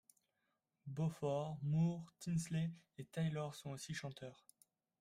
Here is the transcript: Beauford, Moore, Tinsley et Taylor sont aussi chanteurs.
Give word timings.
Beauford, 0.87 1.59
Moore, 1.61 2.11
Tinsley 2.19 2.71
et 2.97 3.05
Taylor 3.05 3.53
sont 3.53 3.69
aussi 3.69 3.93
chanteurs. 3.93 4.43